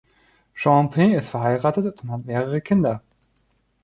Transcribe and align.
Jean 0.55 0.87
Ping 0.89 1.13
ist 1.13 1.29
verheiratet 1.29 2.01
und 2.01 2.09
hat 2.09 2.25
mehrere 2.25 2.59
Kinder. 2.59 3.03